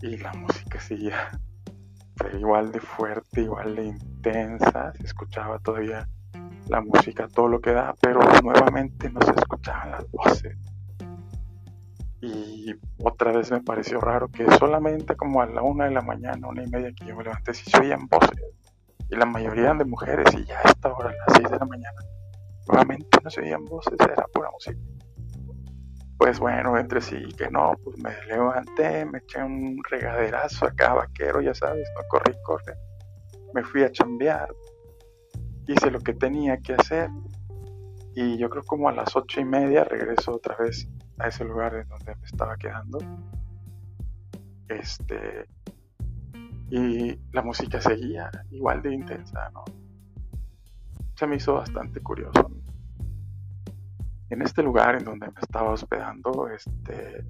Y 0.00 0.16
la 0.16 0.32
música 0.32 0.80
seguía 0.80 1.38
igual 2.38 2.72
de 2.72 2.80
fuerte, 2.80 3.42
igual 3.42 3.76
de 3.76 3.84
intensa, 3.84 4.94
se 4.94 5.04
escuchaba 5.04 5.58
todavía 5.58 6.08
la 6.68 6.80
música, 6.80 7.28
todo 7.28 7.48
lo 7.48 7.60
que 7.60 7.72
da, 7.72 7.94
pero 8.00 8.20
nuevamente 8.42 9.10
no 9.10 9.20
se 9.20 9.32
escuchaban 9.32 9.90
las 9.90 10.10
voces. 10.10 10.56
Y 12.22 12.74
otra 13.02 13.32
vez 13.32 13.50
me 13.50 13.60
pareció 13.60 14.00
raro 14.00 14.28
que 14.28 14.50
solamente 14.52 15.16
como 15.16 15.42
a 15.42 15.46
la 15.46 15.60
una 15.60 15.84
de 15.84 15.90
la 15.90 16.00
mañana, 16.00 16.48
una 16.48 16.64
y 16.64 16.70
media 16.70 16.92
que 16.94 17.04
yo 17.04 17.14
me 17.14 17.24
levanté, 17.24 17.52
si 17.52 17.70
se 17.70 17.78
oían 17.78 18.06
voces 18.08 18.40
y 19.10 19.16
la 19.16 19.26
mayoría 19.26 19.64
eran 19.64 19.78
de 19.78 19.84
mujeres 19.84 20.32
y 20.34 20.44
ya 20.44 20.58
a 20.58 20.68
esta 20.68 20.92
hora, 20.92 21.10
a 21.10 21.12
las 21.12 21.36
6 21.36 21.50
de 21.50 21.58
la 21.58 21.64
mañana, 21.64 22.00
nuevamente 22.68 23.18
no 23.22 23.30
se 23.30 23.40
oían 23.40 23.64
voces, 23.64 23.94
era 23.98 24.26
pura 24.32 24.50
música. 24.50 24.78
Pues 26.16 26.38
bueno, 26.38 26.76
entre 26.76 27.00
sí 27.00 27.16
que 27.36 27.50
no, 27.50 27.72
pues 27.82 27.98
me 27.98 28.10
levanté, 28.26 29.04
me 29.06 29.18
eché 29.18 29.42
un 29.42 29.80
regaderazo 29.88 30.66
acá, 30.66 30.94
vaquero, 30.94 31.40
ya 31.40 31.54
sabes, 31.54 31.88
no 31.96 32.02
corrí, 32.08 32.34
corre. 32.44 32.74
Me 33.54 33.64
fui 33.64 33.82
a 33.82 33.90
chambear, 33.90 34.48
hice 35.66 35.90
lo 35.90 35.98
que 36.00 36.12
tenía 36.12 36.58
que 36.58 36.74
hacer 36.74 37.08
y 38.14 38.36
yo 38.36 38.50
creo 38.50 38.62
como 38.64 38.88
a 38.88 38.92
las 38.92 39.16
ocho 39.16 39.40
y 39.40 39.44
media 39.44 39.84
regreso 39.84 40.32
otra 40.32 40.56
vez 40.56 40.88
a 41.18 41.28
ese 41.28 41.44
lugar 41.44 41.74
en 41.74 41.88
donde 41.88 42.14
me 42.14 42.26
estaba 42.26 42.56
quedando. 42.56 42.98
Este, 44.68 45.46
y 46.70 47.18
la 47.32 47.42
música 47.42 47.80
seguía 47.80 48.30
igual 48.50 48.82
de 48.82 48.94
intensa, 48.94 49.50
¿no? 49.50 49.64
Se 51.16 51.26
me 51.26 51.36
hizo 51.36 51.54
bastante 51.54 52.00
curioso. 52.00 52.50
En 54.30 54.42
este 54.42 54.62
lugar 54.62 54.94
en 54.94 55.04
donde 55.04 55.26
me 55.26 55.40
estaba 55.40 55.72
hospedando, 55.72 56.48
este, 56.48 57.24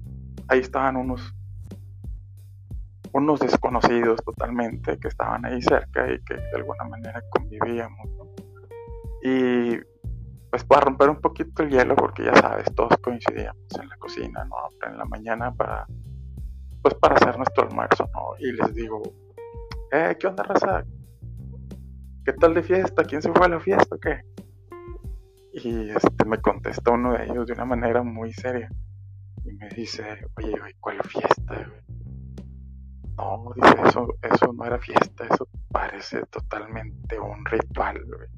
ahí 0.47 0.59
estaban 0.59 0.95
unos 0.95 1.33
unos 3.13 3.41
desconocidos 3.41 4.23
totalmente 4.23 4.97
que 4.97 5.09
estaban 5.09 5.45
ahí 5.45 5.61
cerca 5.61 6.11
y 6.11 6.23
que 6.23 6.35
de 6.35 6.55
alguna 6.55 6.85
manera 6.85 7.21
convivíamos. 7.29 8.09
¿no? 8.17 8.25
Y 9.23 9.77
pues 10.49 10.63
para 10.65 10.81
romper 10.81 11.09
un 11.09 11.21
poquito 11.21 11.63
el 11.63 11.69
hielo, 11.69 11.95
porque 11.95 12.25
ya 12.25 12.35
sabes, 12.35 12.73
todos 12.75 12.97
coincidíamos 12.97 13.67
en 13.79 13.87
la 13.87 13.97
cocina, 13.97 14.43
¿no? 14.45 14.55
En 14.85 14.97
la 14.97 15.05
mañana 15.05 15.53
para, 15.53 15.87
pues 16.81 16.93
para 16.95 17.15
hacer 17.15 17.37
nuestro 17.37 17.63
almuerzo, 17.63 18.09
¿no? 18.13 18.37
Y 18.37 18.51
les 18.51 18.73
digo, 18.73 19.01
eh, 19.91 20.17
¿qué 20.19 20.27
onda, 20.27 20.43
raza? 20.43 20.83
¿Qué 22.25 22.33
tal 22.33 22.53
de 22.53 22.63
fiesta? 22.63 23.03
¿Quién 23.03 23.21
se 23.21 23.31
fue 23.31 23.45
a 23.45 23.49
la 23.49 23.59
fiesta 23.59 23.95
o 23.95 23.99
qué? 23.99 24.21
Y 25.53 25.89
este, 25.89 26.25
me 26.25 26.37
contesta 26.39 26.91
uno 26.91 27.13
de 27.13 27.25
ellos 27.25 27.47
de 27.47 27.53
una 27.53 27.65
manera 27.65 28.03
muy 28.03 28.31
seria. 28.31 28.69
Y 29.43 29.53
me 29.53 29.67
dice, 29.69 30.03
oye, 30.37 30.55
¿cuál 30.79 31.01
fiesta? 31.03 31.71
No, 33.17 33.51
dice, 33.55 33.75
eso, 33.85 34.07
eso 34.21 34.53
no 34.53 34.65
era 34.65 34.79
fiesta, 34.79 35.25
eso 35.25 35.47
parece 35.69 36.21
totalmente 36.27 37.19
un 37.19 37.43
ritual, 37.45 38.01
güey. 38.05 38.29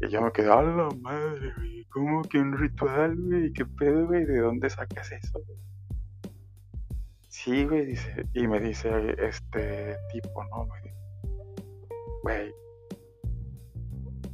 Y 0.00 0.08
yo 0.10 0.20
me 0.20 0.32
quedé, 0.32 0.50
a 0.52 0.60
la 0.60 0.88
madre, 1.00 1.52
güey, 1.56 1.84
¿cómo 1.86 2.22
que 2.22 2.38
un 2.38 2.58
ritual, 2.58 3.16
güey? 3.16 3.52
¿Qué 3.52 3.64
pedo, 3.64 4.06
güey? 4.06 4.24
¿De 4.26 4.40
dónde 4.40 4.68
sacas 4.68 5.10
eso, 5.12 5.40
güey? 5.46 5.58
Sí, 7.34 7.64
güey, 7.64 7.84
dice, 7.84 8.26
y 8.32 8.46
me 8.46 8.60
dice 8.60 8.88
este 9.18 9.96
tipo, 10.12 10.44
¿no? 10.44 10.68
Güey, 12.22 12.54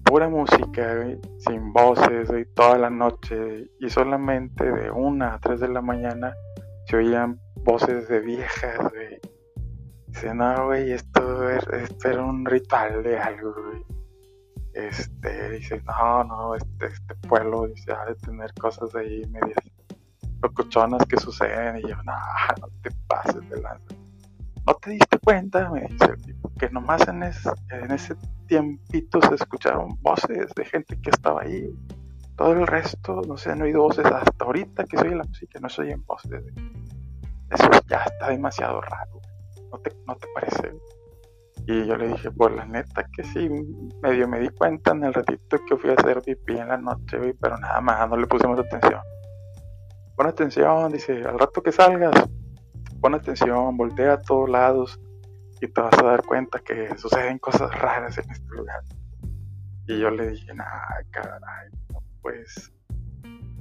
pura 0.04 0.28
música, 0.28 0.96
güey, 0.96 1.18
sin 1.38 1.72
voces, 1.72 2.28
güey, 2.28 2.44
toda 2.54 2.76
la 2.76 2.90
noche, 2.90 3.70
y 3.80 3.88
solamente 3.88 4.70
de 4.70 4.90
una 4.90 5.34
a 5.34 5.40
tres 5.40 5.60
de 5.60 5.68
la 5.68 5.80
mañana 5.80 6.34
se 6.86 6.98
oían 6.98 7.40
voces 7.64 8.06
de 8.06 8.20
viejas, 8.20 8.78
güey. 8.92 9.18
Dice, 10.08 10.34
no, 10.34 10.66
güey, 10.66 10.92
esto, 10.92 11.48
esto 11.48 12.08
era 12.08 12.22
un 12.22 12.44
ritual 12.44 13.02
de 13.02 13.18
algo, 13.18 13.54
güey. 13.64 13.82
Este, 14.74 15.52
dice, 15.52 15.82
no, 15.86 16.22
no, 16.24 16.54
este, 16.54 16.86
este 16.86 17.14
pueblo, 17.26 17.66
dice, 17.66 17.92
ha 17.92 18.04
de 18.04 18.14
tener 18.16 18.52
cosas 18.54 18.94
ahí 18.94 19.24
medias 19.30 19.56
locochonas 20.42 21.04
que 21.06 21.16
suceden 21.16 21.78
y 21.78 21.82
yo, 21.82 21.96
no, 22.04 22.12
no 22.60 22.68
te 22.82 22.90
pases 23.06 23.48
de 23.48 23.60
lanza. 23.60 23.94
¿No 24.66 24.74
te 24.74 24.90
diste 24.90 25.18
cuenta? 25.18 25.70
Me 25.70 25.82
dice 25.82 26.04
el 26.04 26.22
tipo, 26.22 26.52
que 26.58 26.70
nomás 26.70 27.06
en, 27.08 27.22
en 27.22 27.90
ese 27.90 28.14
tiempito 28.46 29.20
se 29.22 29.34
escucharon 29.34 29.96
voces 30.02 30.52
de 30.54 30.64
gente 30.64 31.00
que 31.00 31.10
estaba 31.10 31.42
ahí. 31.42 31.68
Todo 32.36 32.52
el 32.52 32.66
resto 32.66 33.20
no 33.26 33.36
se 33.36 33.50
han 33.50 33.62
oído 33.62 33.82
voces 33.82 34.06
hasta 34.06 34.44
ahorita 34.44 34.84
que 34.84 34.96
se 34.96 35.06
oye 35.06 35.16
la 35.16 35.24
música, 35.24 35.60
no 35.60 35.68
se 35.68 35.82
oyen 35.82 36.04
voces. 36.04 36.42
Eso 37.50 37.70
ya 37.88 38.04
está 38.04 38.28
demasiado 38.28 38.80
raro. 38.80 39.20
¿No 39.72 39.78
te, 39.78 39.92
no 40.06 40.16
te 40.16 40.26
parece? 40.34 40.72
Y 41.66 41.86
yo 41.86 41.96
le 41.96 42.08
dije, 42.08 42.30
pues 42.30 42.54
la 42.54 42.64
neta 42.64 43.06
que 43.14 43.22
sí, 43.24 43.48
medio 44.02 44.28
me 44.28 44.40
di 44.40 44.48
cuenta 44.48 44.92
en 44.92 45.04
el 45.04 45.14
ratito 45.14 45.58
que 45.68 45.76
fui 45.76 45.90
a 45.90 45.94
hacer 45.94 46.22
pipí 46.22 46.56
en 46.56 46.68
la 46.68 46.78
noche, 46.78 47.34
pero 47.40 47.58
nada 47.58 47.80
más, 47.80 48.08
no 48.08 48.16
le 48.16 48.26
pusimos 48.26 48.58
atención 48.58 49.00
pon 50.20 50.26
atención, 50.26 50.92
dice, 50.92 51.24
al 51.24 51.38
rato 51.38 51.62
que 51.62 51.72
salgas, 51.72 52.28
pon 53.00 53.14
atención, 53.14 53.74
voltea 53.74 54.12
a 54.12 54.20
todos 54.20 54.50
lados 54.50 55.00
y 55.62 55.66
te 55.66 55.80
vas 55.80 55.98
a 55.98 56.02
dar 56.02 56.22
cuenta 56.26 56.58
que 56.58 56.90
suceden 56.98 57.38
cosas 57.38 57.74
raras 57.80 58.18
en 58.18 58.30
este 58.30 58.46
lugar. 58.54 58.82
Y 59.86 59.98
yo 59.98 60.10
le 60.10 60.32
dije, 60.32 60.52
nah, 60.52 60.66
caray, 61.10 61.70
pues, 62.20 62.70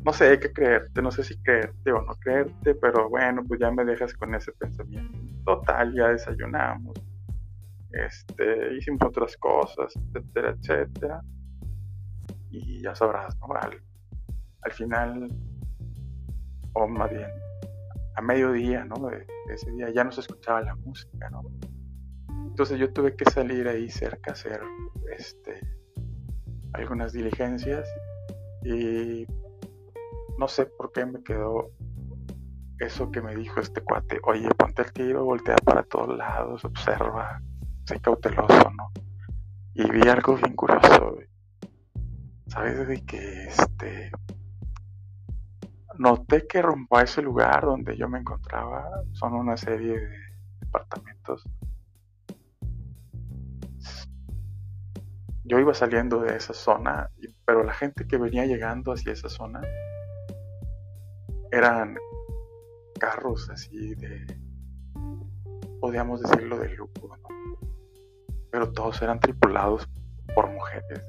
no 0.04 0.12
sé 0.12 0.38
qué 0.38 0.52
creerte, 0.52 1.02
no 1.02 1.12
sé 1.12 1.24
si 1.24 1.42
creerte 1.44 1.94
o 1.94 2.02
no 2.02 2.14
creerte, 2.16 2.76
pero 2.76 3.08
bueno, 3.08 3.42
pues 3.48 3.62
ya 3.62 3.72
me 3.72 3.86
dejas 3.86 4.14
con 4.16 4.36
ese 4.36 4.52
pensamiento. 4.52 5.18
Total, 5.46 5.94
ya 5.96 6.10
desayunamos, 6.10 7.02
este, 7.94 8.76
hicimos 8.76 9.02
otras 9.04 9.38
cosas, 9.38 9.94
etcétera, 9.96 10.58
etcétera. 10.60 11.22
Y 12.50 12.82
ya 12.82 12.94
sabrás, 12.96 13.34
¿no? 13.38 13.48
al 14.62 14.74
final 14.74 15.30
o 16.74 16.88
más 16.88 17.10
bien 17.10 17.30
a 18.16 18.22
mediodía, 18.22 18.86
¿no? 18.86 18.96
De, 19.10 19.26
ese 19.54 19.72
día 19.72 19.90
ya 19.92 20.04
no 20.04 20.12
se 20.12 20.22
escuchaba 20.22 20.62
la 20.62 20.76
música, 20.76 21.30
¿no? 21.30 21.42
Entonces 22.48 22.80
yo 22.80 22.92
tuve 22.92 23.16
que 23.16 23.26
salir 23.26 23.68
ahí 23.68 23.90
cerca 23.90 24.32
a 24.32 24.34
hacer 24.34 24.62
este, 25.18 25.60
algunas 26.74 27.14
diligencias 27.14 27.88
y 28.64 29.26
no 30.38 30.48
sé 30.48 30.66
por 30.66 30.92
qué 30.92 31.06
me 31.06 31.24
quedó 31.24 31.72
eso 32.80 33.12
que 33.12 33.22
me 33.22 33.36
dijo 33.36 33.60
este 33.60 33.82
cuate, 33.82 34.20
oye, 34.24 34.50
ponte 34.58 34.82
el 34.82 34.94
tiro, 34.94 35.26
voltea 35.26 35.56
para 35.58 35.84
todos 35.84 36.18
lados, 36.18 36.64
observa, 36.64 37.42
sé 37.86 38.00
cauteloso, 38.00 38.72
¿no? 38.72 38.92
y 39.80 39.90
vi 39.92 40.10
algo 40.10 40.36
bien 40.36 40.56
curioso, 40.56 41.18
¿Sabes? 42.48 42.88
De 42.88 43.06
que 43.06 43.46
este. 43.46 44.12
Noté 46.00 46.48
que 46.48 46.62
rumbo 46.62 46.96
a 46.96 47.04
ese 47.04 47.22
lugar 47.22 47.66
donde 47.66 47.98
yo 47.98 48.08
me 48.08 48.20
encontraba 48.20 48.90
son 49.12 49.34
una 49.34 49.58
serie 49.58 50.00
de 50.00 50.18
departamentos. 50.62 51.44
Yo 55.44 55.60
iba 55.60 55.74
saliendo 55.74 56.22
de 56.22 56.38
esa 56.38 56.54
zona, 56.54 57.12
pero 57.46 57.66
la 57.66 57.74
gente 57.74 58.08
que 58.08 58.16
venía 58.16 58.46
llegando 58.46 58.94
hacia 58.94 59.12
esa 59.12 59.28
zona 59.28 59.60
eran 61.52 61.98
carros 62.98 63.50
así 63.50 63.94
de, 63.96 64.40
podríamos 65.82 66.22
decirlo, 66.22 66.60
de 66.60 66.76
lujo, 66.76 67.18
pero 68.50 68.72
todos 68.72 69.02
eran 69.02 69.20
tripulados 69.20 69.86
por 70.34 70.50
mujeres. 70.50 71.04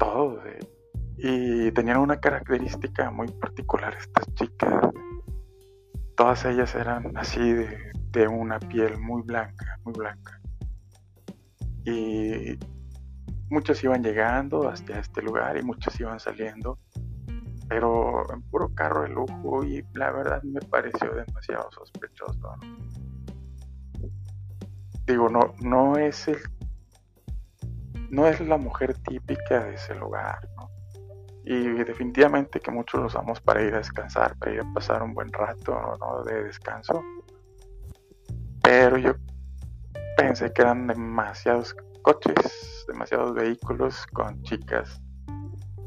Todos. 0.00 0.44
Eh. 0.46 0.77
Y 1.18 1.72
tenían 1.72 1.98
una 1.98 2.18
característica 2.18 3.10
muy 3.10 3.28
particular 3.28 3.94
estas 3.98 4.32
chicas. 4.34 4.90
Todas 6.16 6.44
ellas 6.44 6.74
eran 6.74 7.16
así 7.16 7.52
de, 7.52 8.28
una 8.28 8.58
piel 8.58 8.98
muy 8.98 9.22
blanca, 9.22 9.78
muy 9.84 9.94
blanca. 9.94 10.40
Y 11.84 12.58
muchos 13.50 13.82
iban 13.84 14.02
llegando 14.02 14.68
hasta 14.68 14.98
este 14.98 15.22
lugar 15.22 15.56
y 15.56 15.62
muchos 15.62 15.98
iban 16.00 16.18
saliendo 16.18 16.78
pero 17.68 18.24
en 18.32 18.42
puro 18.42 18.74
carro 18.74 19.02
de 19.02 19.10
lujo 19.10 19.62
y 19.62 19.84
la 19.92 20.10
verdad 20.10 20.42
me 20.42 20.60
pareció 20.60 21.12
demasiado 21.12 21.70
sospechoso. 21.70 22.54
Digo, 25.06 25.28
no, 25.28 25.54
no 25.60 25.96
es 25.98 26.28
el 26.28 26.38
no 28.10 28.26
es 28.26 28.40
la 28.40 28.56
mujer 28.56 28.96
típica 29.06 29.64
de 29.64 29.74
ese 29.74 29.94
lugar. 29.94 30.48
Y 31.50 31.82
definitivamente 31.82 32.60
que 32.60 32.70
muchos 32.70 33.00
lo 33.00 33.06
usamos 33.06 33.40
para 33.40 33.62
ir 33.62 33.72
a 33.72 33.78
descansar, 33.78 34.36
para 34.36 34.52
ir 34.52 34.60
a 34.60 34.70
pasar 34.74 35.02
un 35.02 35.14
buen 35.14 35.32
rato 35.32 35.96
¿no? 35.98 36.22
de 36.22 36.44
descanso. 36.44 37.02
Pero 38.62 38.98
yo 38.98 39.14
pensé 40.18 40.52
que 40.52 40.60
eran 40.60 40.88
demasiados 40.88 41.74
coches, 42.02 42.84
demasiados 42.86 43.32
vehículos 43.32 44.06
con 44.08 44.42
chicas 44.42 45.00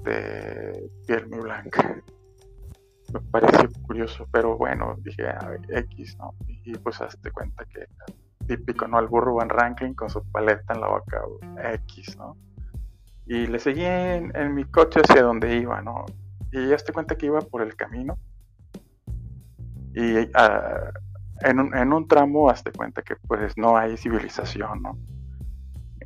de 0.04 0.90
piel 1.06 1.30
muy 1.30 1.42
blanca. 1.42 2.02
Me 3.14 3.20
pareció 3.30 3.70
curioso, 3.86 4.28
pero 4.32 4.58
bueno, 4.58 4.96
dije, 5.04 5.28
a 5.28 5.60
X, 5.70 6.18
¿no? 6.18 6.34
Y 6.48 6.76
pues 6.80 7.00
hazte 7.02 7.30
cuenta 7.30 7.66
que 7.66 7.86
típico, 8.48 8.88
¿no? 8.88 9.00
El 9.00 9.06
burro 9.06 9.36
Van 9.36 9.50
Ranking 9.50 9.94
con 9.94 10.10
su 10.10 10.24
paleta 10.32 10.74
en 10.74 10.82
la 10.82 10.88
boca, 10.88 11.22
X, 11.74 12.18
¿no? 12.18 12.36
Y 13.26 13.48
le 13.48 13.60
seguí 13.60 13.86
en, 13.86 14.56
mi 14.56 14.66
coche 14.66 15.02
hacia 15.02 15.24
donde 15.24 15.56
iba, 15.58 15.82
¿no? 15.82 16.06
Y 16.52 16.74
hazte 16.74 16.92
cuenta 16.92 17.16
que 17.16 17.28
iba 17.28 17.40
por 17.40 17.62
el 17.62 17.76
camino. 17.76 18.18
Y 19.94 20.18
uh, 20.18 20.92
en, 21.42 21.60
un, 21.60 21.76
en 21.76 21.94
un 21.94 22.08
tramo, 22.08 22.50
hazte 22.50 22.72
cuenta 22.72 23.02
que 23.02 23.16
pues 23.28 23.58
no 23.58 23.78
hay 23.78 23.98
civilización, 23.98 24.82
¿no? 24.82 24.98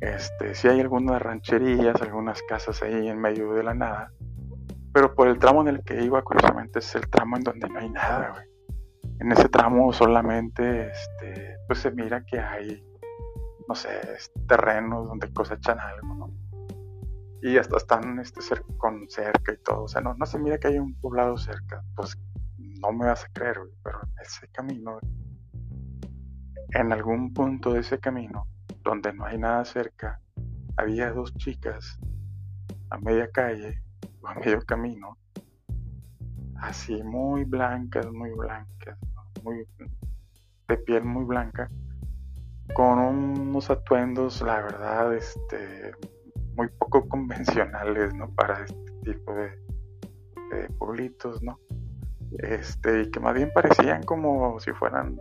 Este, 0.00 0.54
sí 0.54 0.68
hay 0.68 0.80
algunas 0.80 1.20
rancherías, 1.22 2.00
algunas 2.02 2.42
casas 2.42 2.82
ahí 2.82 3.08
en 3.08 3.18
medio 3.18 3.52
de 3.54 3.62
la 3.62 3.74
nada. 3.74 4.12
Pero 4.92 5.14
por 5.14 5.28
el 5.28 5.38
tramo 5.38 5.62
en 5.62 5.68
el 5.68 5.82
que 5.82 6.02
iba, 6.02 6.22
curiosamente, 6.22 6.80
es 6.80 6.94
el 6.94 7.08
tramo 7.08 7.36
en 7.36 7.44
donde 7.44 7.68
no 7.68 7.78
hay 7.78 7.90
nada, 7.90 8.30
güey. 8.30 8.46
En 9.20 9.32
ese 9.32 9.48
tramo 9.48 9.92
solamente, 9.92 10.90
este, 10.90 11.56
pues 11.66 11.80
se 11.80 11.90
mira 11.90 12.24
que 12.24 12.38
hay, 12.38 12.84
no 13.66 13.74
sé, 13.74 13.88
terrenos 14.46 15.08
donde 15.08 15.32
cosechan 15.32 15.80
algo, 15.80 16.14
¿no? 16.14 16.30
Y 17.42 17.58
hasta 17.58 17.76
están 17.76 18.18
este, 18.18 18.40
con 18.78 19.08
cerca 19.08 19.52
y 19.52 19.58
todo. 19.58 19.84
O 19.84 19.88
sea, 19.88 20.00
no, 20.00 20.14
no 20.14 20.26
se 20.26 20.38
mira 20.38 20.58
que 20.58 20.68
hay 20.68 20.78
un 20.78 20.94
poblado 21.00 21.36
cerca. 21.36 21.82
Pues 21.94 22.18
no 22.58 22.92
me 22.92 23.06
vas 23.06 23.24
a 23.24 23.28
creer, 23.32 23.58
güey, 23.58 23.72
pero 23.82 24.00
ese 24.22 24.48
camino, 24.48 24.98
en 26.70 26.92
algún 26.92 27.32
punto 27.32 27.72
de 27.72 27.80
ese 27.80 27.98
camino, 27.98 28.46
donde 28.82 29.12
no 29.12 29.24
hay 29.24 29.38
nada 29.38 29.64
cerca, 29.64 30.20
había 30.76 31.10
dos 31.10 31.34
chicas 31.36 31.98
a 32.90 32.98
media 32.98 33.30
calle 33.30 33.82
o 34.20 34.28
a 34.28 34.34
medio 34.34 34.60
camino, 34.62 35.16
así 36.60 37.02
muy 37.02 37.44
blancas, 37.44 38.06
muy 38.12 38.30
blancas, 38.30 38.98
muy 39.42 39.66
de 40.68 40.76
piel 40.78 41.04
muy 41.04 41.24
blanca, 41.24 41.70
con 42.74 42.98
unos 42.98 43.70
atuendos, 43.70 44.42
la 44.42 44.56
verdad, 44.62 45.14
este, 45.14 45.92
muy 46.56 46.68
poco 46.78 47.08
convencionales, 47.08 48.14
¿no? 48.14 48.30
Para 48.34 48.64
este 48.64 48.92
tipo 49.02 49.34
de, 49.34 49.50
pueblitos, 50.78 51.42
¿no? 51.42 51.58
Este, 52.38 53.02
y 53.02 53.10
que 53.10 53.20
más 53.20 53.34
bien 53.34 53.50
parecían 53.54 54.02
como 54.02 54.58
si 54.60 54.72
fueran 54.72 55.20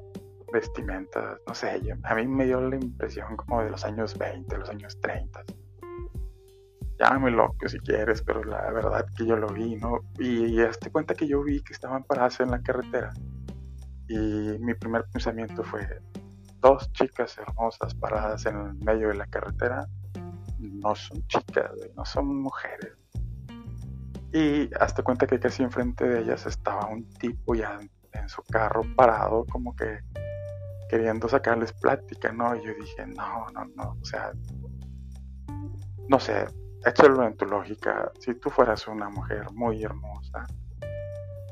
vestimentas, 0.52 1.40
no 1.48 1.54
sé, 1.54 1.82
a 2.04 2.16
mí 2.16 2.28
me 2.28 2.46
dio 2.46 2.62
la 2.62 2.76
impresión 2.76 3.36
como 3.36 3.62
de 3.62 3.70
los 3.70 3.84
años 3.84 4.18
20, 4.18 4.58
los 4.58 4.70
años 4.70 5.00
30. 5.02 5.44
Llámame 6.98 7.32
loco 7.32 7.68
si 7.68 7.80
quieres, 7.80 8.22
pero 8.22 8.44
la 8.44 8.72
verdad 8.72 9.06
que 9.18 9.26
yo 9.26 9.36
lo 9.36 9.48
vi, 9.48 9.76
¿no? 9.76 10.00
Y, 10.18 10.62
hazte 10.62 10.92
cuenta 10.92 11.14
que 11.14 11.28
yo 11.28 11.44
vi 11.44 11.62
que 11.62 11.74
estaban 11.74 12.04
paradas 12.04 12.40
en 12.40 12.52
la 12.52 12.62
carretera. 12.62 13.12
Y 14.08 14.18
mi 14.60 14.74
primer 14.76 15.04
pensamiento 15.12 15.64
fue, 15.64 15.86
dos 16.62 16.92
chicas 16.94 17.38
hermosas 17.38 17.94
paradas 17.96 18.46
en 18.46 18.56
el 18.56 18.74
medio 18.76 19.10
de 19.10 19.16
la 19.16 19.26
carretera, 19.28 19.88
no 20.60 20.96
son 20.96 21.26
chicas, 21.28 21.72
no 21.96 22.06
son 22.06 22.42
mujeres. 22.42 22.94
Y 24.34 24.70
hazte 24.80 25.04
cuenta 25.04 25.28
que 25.28 25.40
casi 25.40 25.64
enfrente 25.64 26.08
de 26.08 26.22
ellas 26.22 26.46
estaba 26.46 26.88
un 26.88 27.08
tipo 27.10 27.56
ya 27.56 27.80
en 28.12 28.30
su 28.30 28.44
carro 28.44 28.84
parado, 28.96 29.46
como 29.46 29.76
que 29.76 30.00
queriendo 30.90 31.28
sacarles 31.28 31.74
plática, 31.74 32.32
¿no? 32.32 32.56
Y 32.56 32.66
yo 32.66 32.74
dije, 32.80 33.08
no, 33.08 33.48
no, 33.54 33.66
no, 33.76 33.98
o 34.02 34.06
sea, 34.06 34.32
no 36.08 36.20
sé, 36.20 36.48
échalo 36.86 37.26
en 37.26 37.36
tu 37.36 37.46
lógica. 37.46 38.12
Si 38.20 38.36
tú 38.36 38.50
fueras 38.50 38.88
una 38.88 39.10
mujer 39.10 39.52
muy 39.52 39.84
hermosa, 39.84 40.46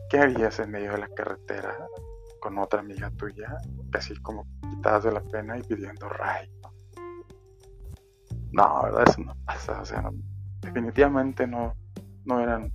¿qué 0.09 0.19
harías 0.19 0.59
en 0.59 0.71
medio 0.71 0.91
de 0.91 0.99
la 0.99 1.07
carretera 1.09 1.75
con 2.39 2.57
otra 2.59 2.81
amiga 2.81 3.09
tuya, 3.11 3.57
así 3.93 4.13
como 4.21 4.45
quitadas 4.61 5.05
de 5.05 5.11
la 5.11 5.21
pena 5.21 5.57
y 5.57 5.63
pidiendo 5.63 6.07
ray? 6.09 6.49
No, 8.53 8.83
verdad, 8.83 9.05
eso 9.09 9.21
no 9.21 9.35
pasa, 9.45 9.81
o 9.81 9.85
sea, 9.85 10.11
definitivamente 10.61 11.47
no, 11.47 11.75
no 12.23 12.39
eran, 12.39 12.71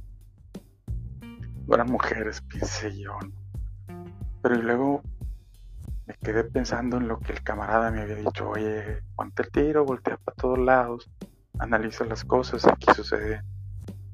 no 1.66 1.74
eran 1.74 1.86
mujeres, 1.86 2.42
pensé 2.42 2.98
yo, 2.98 3.16
Pero 4.42 4.56
luego 4.56 5.02
me 6.06 6.14
quedé 6.14 6.42
pensando 6.42 6.96
en 6.96 7.06
lo 7.06 7.20
que 7.20 7.32
el 7.32 7.44
camarada 7.44 7.92
me 7.92 8.02
había 8.02 8.16
dicho, 8.16 8.48
oye, 8.48 9.02
ponte 9.14 9.44
el 9.44 9.52
tiro, 9.52 9.84
voltea 9.84 10.16
para 10.16 10.34
todos 10.34 10.58
lados, 10.58 11.08
analiza 11.60 12.04
las 12.04 12.24
cosas, 12.24 12.66
aquí 12.66 12.92
suceden 12.92 13.42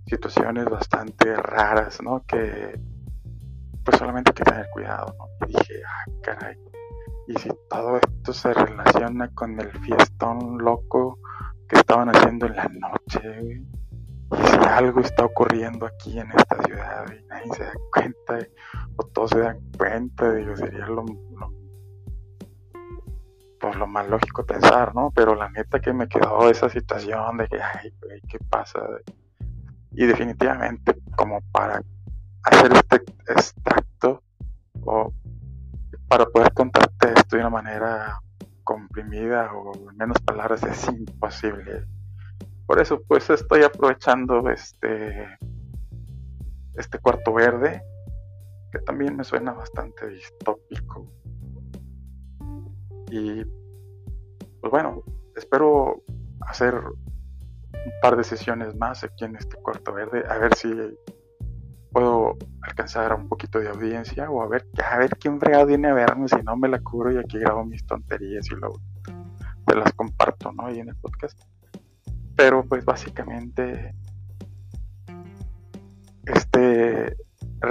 situaciones 0.06 0.66
bastante 0.66 1.34
raras, 1.34 2.02
¿no? 2.02 2.22
Que 2.26 2.78
pues 3.82 3.96
solamente 3.96 4.32
hay 4.32 4.34
que 4.34 4.44
tener 4.44 4.68
cuidado, 4.70 5.14
¿no? 5.18 5.48
Y 5.48 5.56
dije, 5.56 5.80
ah, 5.86 6.10
caray, 6.22 6.58
y 7.26 7.38
si 7.38 7.48
todo 7.70 7.96
esto 7.96 8.34
se 8.34 8.52
relaciona 8.52 9.30
con 9.30 9.58
el 9.58 9.70
fiestón 9.80 10.58
loco 10.58 11.18
que 11.68 11.76
estaban 11.76 12.08
haciendo 12.14 12.46
en 12.46 12.56
la 12.56 12.68
noche, 12.68 13.20
y 13.42 14.46
si 14.46 14.56
algo 14.68 15.00
está 15.00 15.24
ocurriendo 15.24 15.86
aquí 15.86 16.18
en 16.18 16.30
esta 16.32 16.62
ciudad 16.62 17.06
y 17.12 17.24
nadie 17.26 17.52
se 17.54 17.64
da 17.64 17.72
cuenta, 17.92 18.38
o 18.96 19.02
todos 19.04 19.30
se 19.30 19.38
dan 19.40 19.60
cuenta, 19.76 20.32
digo, 20.32 20.56
sería 20.56 20.86
lo, 20.86 21.04
lo 21.04 21.64
pues 23.64 23.76
lo 23.76 23.86
más 23.86 24.06
lógico 24.08 24.44
pensar, 24.44 24.94
¿no? 24.94 25.10
Pero 25.14 25.34
la 25.34 25.48
neta 25.48 25.80
que 25.80 25.90
me 25.94 26.06
quedó 26.06 26.50
esa 26.50 26.68
situación 26.68 27.38
de 27.38 27.48
que, 27.48 27.58
ay, 27.62 27.94
¿qué 28.28 28.38
pasa? 28.50 28.78
Y 29.92 30.04
definitivamente 30.04 30.94
como 31.16 31.40
para 31.50 31.82
hacer 32.42 32.72
este 32.74 32.96
extracto 33.26 34.22
o 34.82 35.14
para 36.08 36.26
poder 36.26 36.52
contarte 36.52 37.14
esto 37.16 37.36
de 37.36 37.40
una 37.40 37.48
manera 37.48 38.20
comprimida 38.64 39.52
o 39.52 39.74
en 39.90 39.96
menos 39.96 40.20
palabras 40.22 40.62
es 40.64 40.88
imposible. 40.88 41.84
Por 42.66 42.80
eso 42.80 43.00
pues 43.06 43.28
estoy 43.30 43.62
aprovechando 43.62 44.48
este 44.50 45.38
este 46.76 46.98
cuarto 46.98 47.32
verde 47.32 47.82
que 48.72 48.80
también 48.80 49.16
me 49.16 49.22
suena 49.22 49.52
bastante 49.52 50.08
distópico 50.08 51.08
y 53.10 53.44
pues 54.60 54.70
bueno, 54.70 55.04
espero 55.36 56.02
hacer 56.40 56.74
un 56.74 57.92
par 58.00 58.16
de 58.16 58.24
sesiones 58.24 58.74
más 58.76 59.04
aquí 59.04 59.24
en 59.24 59.36
este 59.36 59.56
cuarto 59.58 59.92
verde, 59.92 60.24
a 60.28 60.38
ver 60.38 60.54
si 60.56 60.68
puedo 61.94 62.36
alcanzar 62.60 63.14
un 63.14 63.28
poquito 63.28 63.60
de 63.60 63.68
audiencia 63.68 64.28
o 64.28 64.42
a 64.42 64.48
ver, 64.48 64.66
a 64.84 64.98
ver 64.98 65.16
quién 65.16 65.38
fregado 65.38 65.66
viene 65.66 65.88
a 65.88 65.94
verme 65.94 66.26
si 66.28 66.42
no 66.42 66.56
me 66.56 66.68
la 66.68 66.80
cubro 66.80 67.12
y 67.12 67.18
aquí 67.18 67.38
grabo 67.38 67.64
mis 67.64 67.86
tonterías 67.86 68.50
y 68.50 68.56
luego 68.56 68.80
te 69.64 69.76
las 69.76 69.92
comparto, 69.92 70.52
¿no? 70.52 70.66
Ahí 70.66 70.80
en 70.80 70.88
el 70.88 70.96
podcast. 70.96 71.40
Pero 72.34 72.64
pues 72.64 72.84
básicamente 72.84 73.94
este 76.26 77.16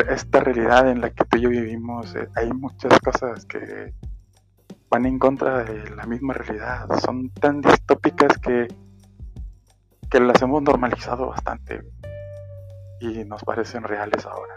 esta 0.10 0.40
realidad 0.40 0.90
en 0.90 1.02
la 1.02 1.10
que 1.10 1.26
tú 1.26 1.38
y 1.38 1.42
yo 1.42 1.50
vivimos, 1.50 2.16
eh, 2.16 2.28
hay 2.36 2.52
muchas 2.52 2.98
cosas 3.02 3.46
que 3.46 3.94
van 4.90 5.06
en 5.06 5.20
contra 5.20 5.66
de 5.66 5.90
la 5.96 6.06
misma 6.06 6.34
realidad. 6.34 6.88
Son 7.04 7.30
tan 7.30 7.60
distópicas 7.62 8.38
que, 8.38 8.68
que 10.10 10.20
las 10.22 10.42
hemos 10.42 10.64
normalizado 10.64 11.28
bastante 11.28 11.82
y 13.04 13.26
nos 13.26 13.44
parecen 13.44 13.84
reales 13.84 14.26
ahora. 14.26 14.54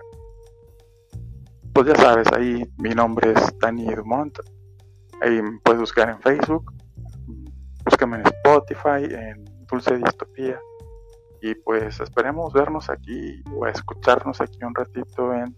Pues 1.72 1.88
ya 1.88 1.96
sabes, 1.96 2.28
ahí 2.32 2.62
mi 2.78 2.90
nombre 2.90 3.32
es 3.32 3.58
Dani 3.58 3.92
Dumont. 3.92 4.38
Ahí 5.20 5.40
puedes 5.64 5.80
buscar 5.80 6.08
en 6.08 6.20
Facebook. 6.20 6.72
Búscame 7.84 8.18
en 8.18 8.26
Spotify, 8.26 9.14
en 9.14 9.44
Dulce 9.66 9.96
Distopía. 9.96 10.60
Y 11.42 11.54
pues 11.56 12.00
esperemos 12.00 12.52
vernos 12.52 12.88
aquí 12.88 13.42
o 13.52 13.66
escucharnos 13.66 14.40
aquí 14.40 14.58
un 14.62 14.74
ratito 14.74 15.34
en 15.34 15.56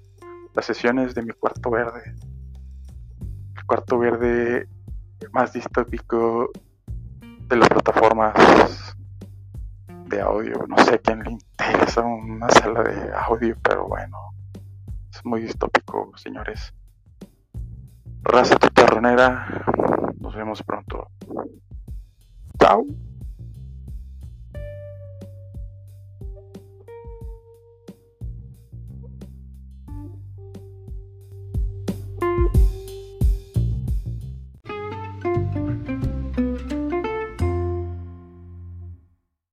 las 0.54 0.64
sesiones 0.64 1.14
de 1.14 1.22
mi 1.22 1.32
cuarto 1.32 1.70
verde. 1.70 2.02
El 3.56 3.66
cuarto 3.66 3.98
verde 3.98 4.66
más 5.32 5.52
distópico 5.52 6.50
de 7.20 7.56
las 7.56 7.68
plataformas 7.68 8.96
de 10.06 10.20
audio. 10.20 10.64
No 10.66 10.78
sé 10.84 10.98
quién 11.00 11.20
le 11.20 11.30
interesa 11.70 12.02
una 12.02 12.48
sala 12.50 12.82
de 12.82 13.12
audio, 13.14 13.56
pero 13.62 13.86
bueno, 13.86 14.32
es 15.12 15.24
muy 15.24 15.42
distópico, 15.42 16.12
señores. 16.16 16.72
Raza 18.22 18.56
chicharronera, 18.56 19.64
nos 20.18 20.34
vemos 20.34 20.62
pronto. 20.62 21.08
Chao. 22.58 22.86